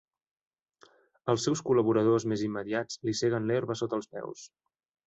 [1.33, 4.53] Els seus col·laboradors més immediats li seguen l'herba sota els peus.